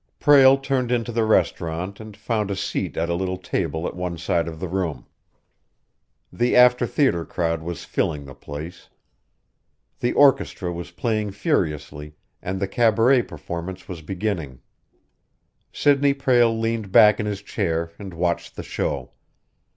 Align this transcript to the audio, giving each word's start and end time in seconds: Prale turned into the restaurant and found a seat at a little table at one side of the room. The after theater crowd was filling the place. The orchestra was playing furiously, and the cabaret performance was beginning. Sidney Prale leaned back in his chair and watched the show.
Prale 0.19 0.57
turned 0.57 0.91
into 0.91 1.11
the 1.11 1.25
restaurant 1.25 1.99
and 1.99 2.17
found 2.17 2.49
a 2.49 2.55
seat 2.55 2.97
at 2.97 3.07
a 3.07 3.13
little 3.13 3.37
table 3.37 3.85
at 3.85 3.95
one 3.95 4.17
side 4.17 4.47
of 4.47 4.59
the 4.59 4.67
room. 4.67 5.05
The 6.33 6.55
after 6.55 6.87
theater 6.87 7.23
crowd 7.23 7.61
was 7.61 7.85
filling 7.85 8.25
the 8.25 8.33
place. 8.33 8.89
The 9.99 10.13
orchestra 10.13 10.73
was 10.73 10.89
playing 10.89 11.33
furiously, 11.33 12.15
and 12.41 12.59
the 12.59 12.67
cabaret 12.67 13.21
performance 13.21 13.87
was 13.87 14.01
beginning. 14.01 14.61
Sidney 15.71 16.15
Prale 16.15 16.59
leaned 16.59 16.91
back 16.91 17.19
in 17.19 17.27
his 17.27 17.43
chair 17.43 17.91
and 17.99 18.11
watched 18.11 18.55
the 18.55 18.63
show. 18.63 19.11